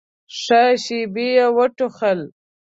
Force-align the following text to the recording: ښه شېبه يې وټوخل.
ښه 0.41 0.61
شېبه 0.83 1.25
يې 1.35 1.45
وټوخل. 1.55 2.19